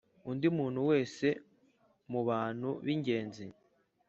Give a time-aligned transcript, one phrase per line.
[0.29, 1.27] undi muntu wese
[2.11, 3.45] mu bantu b ingenzi